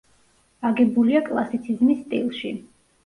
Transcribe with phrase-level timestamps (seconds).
[0.69, 2.57] აგებულია კლასიციზმის სტილში.